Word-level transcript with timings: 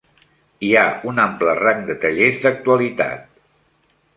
Hi 0.67 0.69
ha 0.77 0.85
un 1.11 1.21
ample 1.25 1.53
rang 1.59 1.83
de 1.91 1.99
tallers 2.07 2.41
d'actualitat. 2.47 3.29